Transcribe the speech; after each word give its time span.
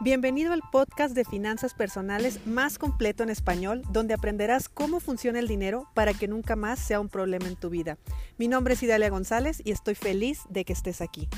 Bienvenido 0.00 0.52
al 0.52 0.62
podcast 0.70 1.12
de 1.12 1.24
finanzas 1.24 1.74
personales 1.74 2.46
más 2.46 2.78
completo 2.78 3.24
en 3.24 3.30
español, 3.30 3.82
donde 3.90 4.14
aprenderás 4.14 4.68
cómo 4.68 5.00
funciona 5.00 5.40
el 5.40 5.48
dinero 5.48 5.88
para 5.92 6.14
que 6.14 6.28
nunca 6.28 6.54
más 6.54 6.78
sea 6.78 7.00
un 7.00 7.08
problema 7.08 7.48
en 7.48 7.56
tu 7.56 7.68
vida. 7.68 7.98
Mi 8.36 8.46
nombre 8.46 8.74
es 8.74 8.82
Idalia 8.84 9.10
González 9.10 9.60
y 9.64 9.72
estoy 9.72 9.96
feliz 9.96 10.42
de 10.50 10.64
que 10.64 10.72
estés 10.72 11.00
aquí. 11.00 11.28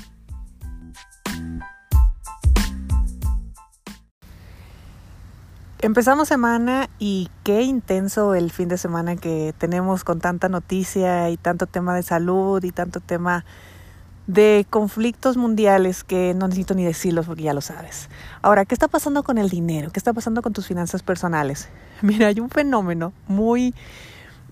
Empezamos 5.79 6.27
semana 6.27 6.87
y 6.99 7.31
qué 7.43 7.63
intenso 7.63 8.35
el 8.35 8.51
fin 8.51 8.67
de 8.67 8.77
semana 8.77 9.15
que 9.15 9.55
tenemos 9.57 10.03
con 10.03 10.19
tanta 10.19 10.49
noticia 10.49 11.31
y 11.31 11.37
tanto 11.37 11.65
tema 11.65 11.95
de 11.95 12.03
salud 12.03 12.63
y 12.63 12.71
tanto 12.71 12.99
tema 12.99 13.43
de 14.27 14.65
conflictos 14.69 15.35
mundiales 15.35 16.03
que 16.03 16.33
no 16.33 16.47
necesito 16.47 16.73
ni 16.73 16.85
decirlos 16.85 17.25
porque 17.25 17.43
ya 17.43 17.53
lo 17.53 17.61
sabes. 17.61 18.09
Ahora, 18.41 18.65
¿qué 18.65 18.75
está 18.75 18.87
pasando 18.87 19.23
con 19.23 19.37
el 19.37 19.49
dinero? 19.49 19.91
¿Qué 19.91 19.99
está 19.99 20.13
pasando 20.13 20.41
con 20.41 20.53
tus 20.53 20.67
finanzas 20.67 21.03
personales? 21.03 21.69
Mira, 22.01 22.27
hay 22.27 22.39
un 22.39 22.49
fenómeno 22.49 23.13
muy 23.27 23.73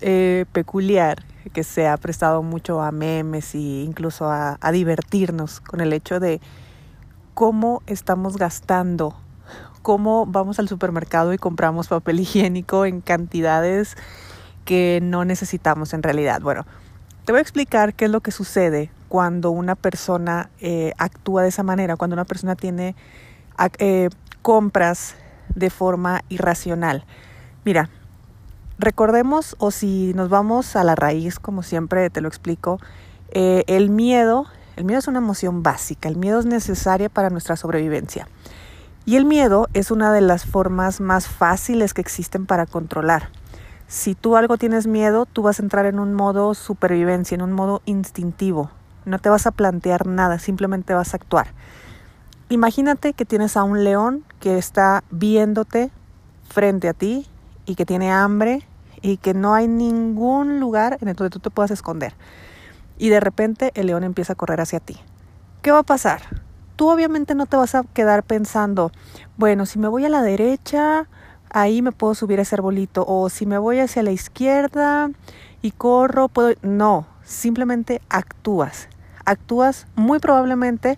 eh, 0.01 0.45
peculiar 0.51 1.23
que 1.53 1.63
se 1.63 1.87
ha 1.87 1.97
prestado 1.97 2.43
mucho 2.43 2.81
a 2.81 2.91
memes 2.91 3.55
e 3.55 3.83
incluso 3.83 4.29
a, 4.29 4.57
a 4.59 4.71
divertirnos 4.71 5.61
con 5.61 5.81
el 5.81 5.93
hecho 5.93 6.19
de 6.19 6.41
cómo 7.33 7.81
estamos 7.87 8.37
gastando, 8.37 9.15
cómo 9.81 10.25
vamos 10.25 10.59
al 10.59 10.67
supermercado 10.67 11.33
y 11.33 11.37
compramos 11.37 11.87
papel 11.87 12.19
higiénico 12.21 12.85
en 12.85 13.01
cantidades 13.01 13.95
que 14.65 14.99
no 15.01 15.25
necesitamos 15.25 15.93
en 15.93 16.03
realidad. 16.03 16.41
Bueno, 16.41 16.65
te 17.25 17.31
voy 17.31 17.39
a 17.39 17.41
explicar 17.41 17.93
qué 17.93 18.05
es 18.05 18.11
lo 18.11 18.21
que 18.21 18.31
sucede 18.31 18.91
cuando 19.09 19.51
una 19.51 19.75
persona 19.75 20.49
eh, 20.61 20.93
actúa 20.97 21.41
de 21.41 21.49
esa 21.49 21.63
manera, 21.63 21.97
cuando 21.97 22.13
una 22.13 22.25
persona 22.25 22.55
tiene 22.55 22.95
eh, 23.79 24.09
compras 24.41 25.15
de 25.55 25.69
forma 25.69 26.21
irracional. 26.29 27.03
Mira, 27.65 27.89
recordemos 28.77 29.55
o 29.59 29.71
si 29.71 30.13
nos 30.13 30.29
vamos 30.29 30.75
a 30.75 30.83
la 30.83 30.95
raíz, 30.95 31.39
como 31.39 31.63
siempre 31.63 32.09
te 32.09 32.21
lo 32.21 32.27
explico, 32.27 32.79
eh, 33.31 33.63
el 33.67 33.89
miedo, 33.89 34.45
el 34.75 34.85
miedo 34.85 34.99
es 34.99 35.07
una 35.07 35.19
emoción 35.19 35.61
básica, 35.63 36.07
el 36.07 36.15
miedo 36.15 36.39
es 36.39 36.45
necesaria 36.45 37.09
para 37.09 37.29
nuestra 37.29 37.55
sobrevivencia. 37.57 38.27
Y 39.05 39.15
el 39.15 39.25
miedo 39.25 39.67
es 39.73 39.89
una 39.89 40.13
de 40.13 40.21
las 40.21 40.45
formas 40.45 41.01
más 41.01 41.27
fáciles 41.27 41.93
que 41.93 42.01
existen 42.01 42.45
para 42.45 42.67
controlar. 42.67 43.29
Si 43.87 44.13
tú 44.13 44.35
algo 44.35 44.57
tienes 44.57 44.85
miedo, 44.85 45.25
tú 45.25 45.41
vas 45.41 45.59
a 45.59 45.63
entrar 45.63 45.87
en 45.87 45.97
un 45.97 46.13
modo 46.13 46.53
supervivencia, 46.53 47.33
en 47.33 47.41
un 47.41 47.53
modo 47.53 47.81
instintivo. 47.85 48.69
No 49.09 49.17
te 49.17 49.29
vas 49.29 49.47
a 49.47 49.51
plantear 49.51 50.05
nada, 50.05 50.37
simplemente 50.37 50.93
vas 50.93 51.15
a 51.15 51.17
actuar. 51.17 51.47
Imagínate 52.47 53.13
que 53.13 53.25
tienes 53.25 53.57
a 53.57 53.63
un 53.63 53.83
león 53.83 54.23
que 54.39 54.59
está 54.59 55.03
viéndote 55.09 55.89
frente 56.47 56.87
a 56.87 56.93
ti 56.93 57.25
y 57.65 57.73
que 57.73 57.87
tiene 57.87 58.11
hambre 58.11 58.67
y 59.01 59.17
que 59.17 59.33
no 59.33 59.55
hay 59.55 59.67
ningún 59.67 60.59
lugar 60.59 60.99
en 61.01 61.07
el 61.07 61.15
que 61.15 61.31
tú 61.31 61.39
te 61.39 61.49
puedas 61.49 61.71
esconder. 61.71 62.13
Y 62.99 63.09
de 63.09 63.19
repente 63.19 63.71
el 63.73 63.87
león 63.87 64.03
empieza 64.03 64.33
a 64.33 64.35
correr 64.35 64.61
hacia 64.61 64.79
ti. 64.79 64.97
¿Qué 65.63 65.71
va 65.71 65.79
a 65.79 65.83
pasar? 65.83 66.21
Tú 66.75 66.87
obviamente 66.89 67.33
no 67.33 67.47
te 67.47 67.57
vas 67.57 67.73
a 67.73 67.85
quedar 67.85 68.21
pensando, 68.21 68.91
bueno, 69.37 69.65
si 69.65 69.79
me 69.79 69.87
voy 69.87 70.05
a 70.05 70.09
la 70.09 70.21
derecha, 70.21 71.07
ahí 71.49 71.81
me 71.81 71.91
puedo 71.91 72.13
subir 72.13 72.37
a 72.37 72.43
ese 72.43 72.53
arbolito, 72.53 73.05
o 73.07 73.29
si 73.29 73.47
me 73.47 73.57
voy 73.57 73.79
hacia 73.79 74.03
la 74.03 74.11
izquierda 74.11 75.09
y 75.63 75.71
corro, 75.71 76.27
puedo... 76.27 76.53
No, 76.61 77.07
simplemente 77.23 78.03
actúas 78.07 78.87
actúas 79.29 79.87
muy 79.95 80.19
probablemente 80.19 80.97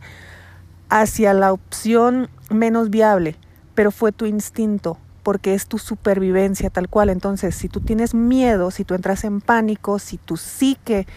hacia 0.89 1.33
la 1.33 1.53
opción 1.53 2.29
menos 2.49 2.89
viable, 2.89 3.35
pero 3.75 3.91
fue 3.91 4.11
tu 4.11 4.25
instinto, 4.25 4.97
porque 5.23 5.53
es 5.53 5.67
tu 5.67 5.77
supervivencia 5.77 6.69
tal 6.69 6.89
cual. 6.89 7.09
Entonces, 7.09 7.55
si 7.55 7.69
tú 7.69 7.79
tienes 7.79 8.13
miedo, 8.13 8.71
si 8.71 8.83
tú 8.83 8.93
entras 8.93 9.23
en 9.23 9.41
pánico, 9.41 9.99
si 9.99 10.17
tu 10.17 10.37
psique 10.37 11.07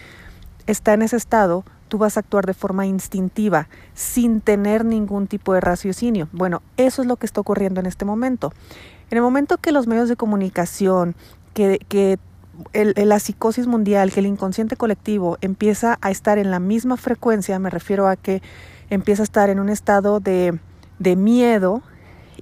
está 0.66 0.94
en 0.94 1.02
ese 1.02 1.16
estado, 1.16 1.64
tú 1.88 1.98
vas 1.98 2.16
a 2.16 2.20
actuar 2.20 2.46
de 2.46 2.54
forma 2.54 2.86
instintiva, 2.86 3.68
sin 3.94 4.40
tener 4.40 4.84
ningún 4.84 5.26
tipo 5.26 5.54
de 5.54 5.60
raciocinio. 5.60 6.28
Bueno, 6.32 6.62
eso 6.76 7.02
es 7.02 7.08
lo 7.08 7.16
que 7.16 7.26
está 7.26 7.40
ocurriendo 7.40 7.80
en 7.80 7.86
este 7.86 8.04
momento. 8.04 8.52
En 9.10 9.18
el 9.18 9.22
momento 9.22 9.58
que 9.58 9.72
los 9.72 9.86
medios 9.86 10.08
de 10.08 10.16
comunicación, 10.16 11.14
que, 11.52 11.78
que 11.88 12.18
la 12.72 13.18
psicosis 13.18 13.66
mundial, 13.66 14.12
que 14.12 14.20
el 14.20 14.26
inconsciente 14.26 14.76
colectivo 14.76 15.38
empieza 15.40 15.98
a 16.00 16.10
estar 16.10 16.38
en 16.38 16.50
la 16.50 16.60
misma 16.60 16.96
frecuencia, 16.96 17.58
me 17.58 17.70
refiero 17.70 18.08
a 18.08 18.16
que 18.16 18.42
empieza 18.90 19.22
a 19.22 19.24
estar 19.24 19.50
en 19.50 19.60
un 19.60 19.68
estado 19.68 20.20
de, 20.20 20.58
de 20.98 21.16
miedo 21.16 21.82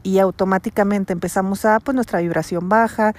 y 0.02 0.18
automáticamente 0.18 1.12
empezamos 1.12 1.64
a, 1.64 1.80
pues 1.80 1.94
nuestra 1.94 2.20
vibración 2.20 2.68
baja, 2.68 3.14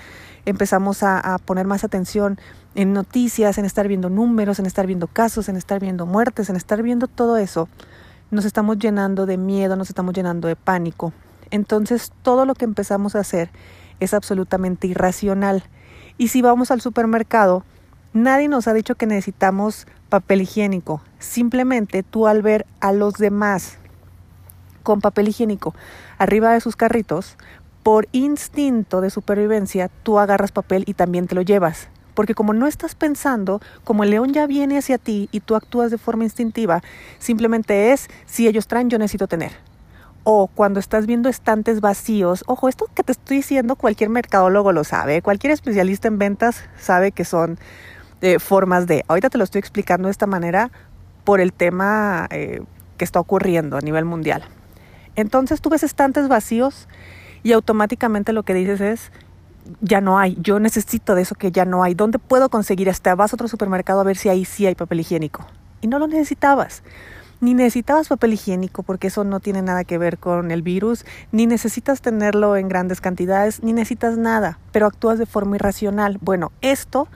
empezamos 0.46 1.04
a, 1.04 1.20
a, 1.20 1.38
poner 1.38 1.66
más 1.66 1.84
atención 1.84 2.40
en 2.76 2.94
noticias, 2.94 3.58
en 3.58 3.66
estar 3.66 3.88
viendo 3.88 4.10
números, 4.10 4.60
en 4.60 4.66
estar 4.66 4.88
viendo 4.88 5.08
casos, 5.08 5.50
en 5.50 5.56
estar 5.56 5.80
viendo 5.80 6.06
muertes, 6.06 6.50
en 6.50 6.56
estar 6.56 6.82
viendo 6.82 7.08
todo 7.08 7.38
eso, 7.38 7.70
nos 8.32 8.46
estamos 8.46 8.80
llenando 8.80 9.26
de 9.26 9.38
miedo, 9.38 9.76
nos 9.76 9.90
estamos 9.90 10.14
llenando 10.14 10.48
de 10.48 10.56
pánico. 10.56 11.14
Entonces 11.52 12.12
todo 12.24 12.46
lo 12.46 12.56
que 12.56 12.66
empezamos 12.66 13.16
a 13.16 13.20
hacer 13.20 13.52
es 14.00 14.14
absolutamente 14.14 14.88
irracional 14.88 15.64
y 16.18 16.30
si 16.30 16.42
vamos 16.42 16.72
al 16.72 16.82
supermercado, 16.82 17.64
nadie 18.14 18.48
nos 18.48 18.68
ha 18.68 18.74
dicho 18.74 18.96
que 18.96 19.06
necesitamos 19.06 19.88
papel 20.10 20.42
higiénico. 20.42 21.02
Simplemente 21.20 22.04
tú 22.04 22.28
al 22.28 22.42
ver 22.42 22.66
a 22.80 22.92
los 22.92 23.16
demás 23.16 23.78
con 24.84 25.02
papel 25.02 25.30
higiénico 25.30 25.74
arriba 26.18 26.54
de 26.54 26.62
sus 26.62 26.76
carritos, 26.76 27.38
por 27.82 28.08
instinto 28.12 29.02
de 29.02 29.10
supervivencia, 29.10 29.90
tú 30.04 30.20
agarras 30.20 30.52
papel 30.52 30.84
y 30.88 30.94
también 30.94 31.28
te 31.28 31.36
lo 31.36 31.42
llevas. 31.42 31.90
Porque 32.14 32.36
como 32.36 32.54
no 32.54 32.68
estás 32.68 32.96
pensando, 32.96 33.60
como 33.84 34.04
el 34.04 34.12
león 34.12 34.34
ya 34.34 34.46
viene 34.46 34.78
hacia 34.78 35.00
ti 35.00 35.30
y 35.32 35.40
tú 35.40 35.56
actúas 35.56 35.92
de 35.92 35.98
forma 35.98 36.24
instintiva, 36.24 36.82
simplemente 37.18 37.92
es, 37.92 38.08
si 38.26 38.48
ellos 38.48 38.68
traen, 38.68 38.90
yo 38.90 39.00
necesito 39.00 39.28
tener 39.28 39.73
o 40.24 40.48
cuando 40.48 40.80
estás 40.80 41.06
viendo 41.06 41.30
estantes 41.30 41.82
vacíos, 41.82 42.44
ojo, 42.48 42.70
esto 42.70 42.88
que 42.94 43.04
te 43.04 43.12
estoy 43.12 43.38
diciendo 43.38 43.76
cualquier 43.76 44.10
mercadólogo 44.10 44.72
lo 44.72 44.84
sabe, 44.84 45.22
cualquier 45.22 45.52
especialista 45.52 46.08
en 46.08 46.18
ventas 46.18 46.64
sabe 46.78 47.12
que 47.12 47.26
son 47.26 47.58
eh, 48.22 48.40
formas 48.40 48.88
de, 48.88 49.04
ahorita 49.08 49.30
te 49.30 49.38
lo 49.38 49.44
estoy 49.44 49.60
explicando 49.60 50.08
de 50.08 50.12
esta 50.12 50.28
manera 50.28 50.72
por 51.26 51.42
el 51.42 51.52
tema 51.52 52.28
eh, 52.32 52.62
que 52.98 53.04
está 53.04 53.20
ocurriendo 53.20 53.78
a 53.78 53.82
nivel 53.82 54.06
mundial. 54.06 54.44
Entonces 55.16 55.62
tú 55.62 55.70
ves 55.70 55.84
estantes 55.84 56.28
vacíos 56.28 56.88
y 57.44 57.52
automáticamente 57.52 58.32
lo 58.32 58.44
que 58.44 58.54
dices 58.54 58.80
es, 58.82 59.12
ya 59.82 60.02
no 60.02 60.20
hay, 60.20 60.38
yo 60.42 60.60
necesito 60.60 61.16
de 61.16 61.22
eso 61.22 61.36
que 61.36 61.52
ya 61.52 61.66
no 61.66 61.84
hay, 61.84 61.94
¿dónde 61.94 62.20
puedo 62.20 62.50
conseguir? 62.50 62.90
Hasta 62.90 63.16
vas 63.16 63.34
a 63.34 63.36
otro 63.36 63.48
supermercado 63.48 64.00
a 64.00 64.04
ver 64.04 64.18
si 64.18 64.30
ahí 64.30 64.46
sí 64.46 64.66
hay 64.66 64.76
papel 64.76 65.02
higiénico. 65.02 65.46
Y 65.82 65.88
no 65.88 66.00
lo 66.00 66.08
necesitabas 66.08 66.82
ni 67.44 67.54
necesitabas 67.54 68.08
papel 68.08 68.34
higiénico 68.34 68.84
porque 68.84 69.08
eso 69.08 69.26
no 69.26 69.42
tiene 69.42 69.62
nada 69.62 69.84
que 69.84 69.98
ver 69.98 70.18
con 70.18 70.50
el 70.50 70.62
virus, 70.62 71.06
ni 71.34 71.46
necesitas 71.46 72.02
tenerlo 72.02 72.56
en 72.56 72.70
grandes 72.70 73.02
cantidades, 73.02 73.62
ni 73.62 73.74
necesitas 73.74 74.18
nada, 74.18 74.60
pero 74.72 74.86
actúas 74.88 75.20
de 75.20 75.26
forma 75.26 75.58
irracional. 75.58 76.20
Bueno, 76.22 76.54
esto, 76.62 77.10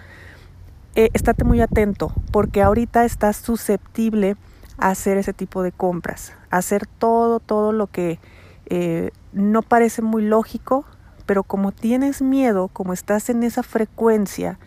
eh, 0.95 1.09
estate 1.13 1.45
muy 1.45 1.61
atento 1.61 2.11
porque 2.31 2.61
ahorita 2.61 3.05
estás 3.05 3.37
susceptible 3.37 4.35
a 4.77 4.89
hacer 4.89 5.17
ese 5.17 5.31
tipo 5.31 5.63
de 5.63 5.71
compras, 5.71 6.33
a 6.49 6.57
hacer 6.57 6.87
todo, 6.87 7.39
todo 7.39 7.71
lo 7.71 7.87
que 7.87 8.19
eh, 8.65 9.11
no 9.31 9.61
parece 9.61 10.01
muy 10.01 10.23
lógico, 10.23 10.83
pero 11.25 11.43
como 11.43 11.71
tienes 11.71 12.21
miedo, 12.21 12.67
como 12.67 12.91
estás 12.91 13.29
en 13.29 13.43
esa 13.43 13.63
frecuencia, 13.63 14.59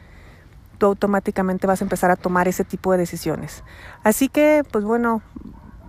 tú 0.81 0.87
automáticamente 0.87 1.67
vas 1.67 1.83
a 1.83 1.85
empezar 1.85 2.11
a 2.11 2.17
tomar 2.17 2.49
ese 2.49 2.65
tipo 2.65 2.91
de 2.91 2.99
decisiones. 2.99 3.63
Así 4.03 4.31
que, 4.31 4.65
pues 4.73 4.83
bueno, 4.83 5.21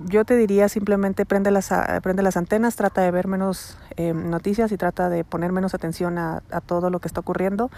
yo 0.06 0.25
te 0.25 0.35
diría 0.35 0.68
simplemente 0.68 1.25
prende 1.25 1.50
las, 1.50 1.74
prende 2.03 2.22
las 2.22 2.35
antenas, 2.35 2.76
trata 2.76 3.02
de 3.02 3.09
ver 3.09 3.28
menos 3.28 3.78
eh, 3.96 4.14
noticias 4.14 4.72
y 4.73 4.78
trata 4.78 5.09
de 5.09 5.23
poner 5.23 5.53
menos 5.53 5.73
atención 5.73 6.17
a, 6.17 6.41
todo 6.66 6.90
lo 6.90 6.99
que 6.99 7.08
está 7.08 7.22
ocurriendo 7.22 7.72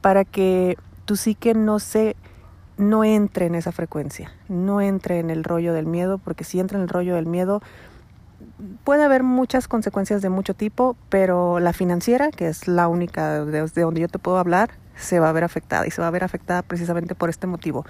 para 0.00 0.24
que 0.24 0.78
tu 1.04 1.16
psique 1.16 1.52
no 1.52 1.78
se 1.78 2.16
no 2.78 3.04
entre 3.04 3.46
en 3.46 3.54
esa 3.54 3.70
frecuencia, 3.70 4.32
no 4.48 4.80
entre 4.80 5.20
en 5.20 5.28
el 5.28 5.44
rollo 5.44 5.74
del 5.74 5.86
miedo, 5.86 6.16
porque 6.16 6.44
si 6.44 6.60
entra 6.60 6.78
en 6.78 6.84
el 6.84 6.88
rollo 6.88 7.14
del 7.14 7.26
miedo 7.26 7.60
puede 8.84 9.04
haber 9.04 9.22
muchas 9.22 9.68
consecuencias 9.68 10.22
de 10.22 10.30
mucho 10.30 10.54
tipo, 10.54 10.96
pero 11.10 11.60
la 11.60 11.74
financiera, 11.74 12.30
que 12.30 12.48
es 12.48 12.68
la 12.68 12.88
única 12.88 13.44
de 13.44 13.60
donde 13.60 14.00
yo 14.00 14.08
te 14.08 14.18
puedo 14.18 14.38
hablar, 14.38 14.70
se 14.96 15.20
va 15.20 15.28
a 15.28 15.32
ver 15.32 15.44
afectada 15.44 15.86
y 15.86 15.90
se 15.90 16.00
va 16.00 16.08
a 16.08 16.10
ver 16.10 16.24
afectada 16.24 16.62
precisamente 16.62 17.14
por 17.14 17.30
este 17.30 17.46
motivo. 17.46 17.84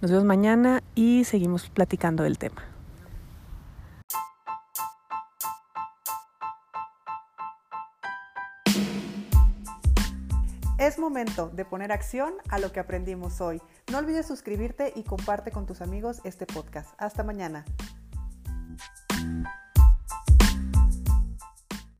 Nos 0.00 0.10
vemos 0.10 0.24
mañana 0.24 0.82
y 0.94 1.24
seguimos 1.24 1.68
platicando 1.68 2.22
del 2.22 2.38
tema. 2.38 2.62
Es 10.78 10.98
momento 10.98 11.48
de 11.48 11.64
poner 11.64 11.90
acción 11.90 12.34
a 12.50 12.58
lo 12.58 12.70
que 12.70 12.80
aprendimos 12.80 13.40
hoy. 13.40 13.62
No 13.90 13.98
olvides 13.98 14.26
suscribirte 14.26 14.92
y 14.94 15.04
comparte 15.04 15.50
con 15.50 15.66
tus 15.66 15.80
amigos 15.80 16.20
este 16.22 16.46
podcast. 16.46 16.90
Hasta 16.98 17.24
mañana. 17.24 17.64